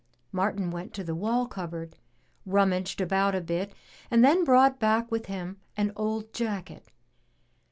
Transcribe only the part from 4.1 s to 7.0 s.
then brought back with him an old jacket.